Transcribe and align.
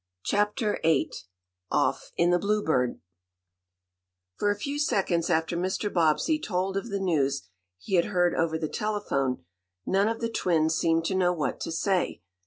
CHAPTER 0.23 0.79
VIII 0.81 1.11
OFF 1.69 2.09
IN 2.17 2.31
THE 2.31 2.39
"BLUEBIRD" 2.39 3.01
For 4.39 4.49
a 4.49 4.55
few 4.55 4.79
seconds 4.79 5.29
after 5.29 5.55
Mr. 5.55 5.93
Bobbsey 5.93 6.39
told 6.39 6.75
of 6.75 6.89
the 6.89 6.99
news 6.99 7.43
he 7.77 7.97
had 7.97 8.05
heard 8.05 8.33
over 8.33 8.57
the 8.57 8.67
telephone, 8.67 9.45
none 9.85 10.07
of 10.07 10.19
the 10.19 10.29
twins 10.31 10.73
seemed 10.73 11.05
to 11.05 11.13
know 11.13 11.33
what 11.33 11.59
to 11.59 11.71
say. 11.71 12.23